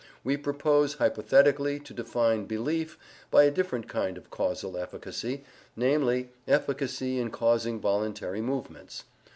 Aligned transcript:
We 0.23 0.35
propose 0.35 0.95
hypothetically 0.95 1.79
to 1.81 1.93
define 1.93 2.45
"belief" 2.45 2.97
by 3.29 3.43
a 3.43 3.51
different 3.51 3.87
kind 3.87 4.17
of 4.17 4.31
causal 4.31 4.75
efficacy, 4.75 5.43
namely 5.75 6.31
efficacy 6.47 7.19
in 7.19 7.29
causing 7.29 7.79
voluntary 7.79 8.41
movements. 8.41 9.03